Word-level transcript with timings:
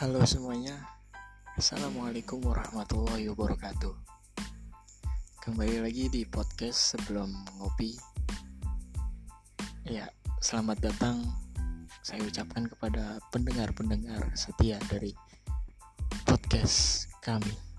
Halo 0.00 0.24
semuanya, 0.24 0.72
Assalamualaikum 1.60 2.40
warahmatullahi 2.40 3.28
wabarakatuh. 3.36 3.92
Kembali 5.44 5.76
lagi 5.84 6.08
di 6.08 6.24
podcast 6.24 6.96
sebelum 6.96 7.28
ngopi. 7.60 8.00
Ya, 9.84 10.08
selamat 10.40 10.88
datang. 10.88 11.20
Saya 12.00 12.24
ucapkan 12.24 12.64
kepada 12.64 13.20
pendengar-pendengar 13.28 14.32
setia 14.32 14.80
dari 14.88 15.12
podcast 16.24 17.04
kami. 17.20 17.69